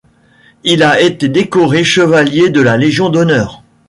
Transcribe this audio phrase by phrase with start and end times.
[0.63, 3.61] Il a été décoré Chevalier de la Légion d'honneur.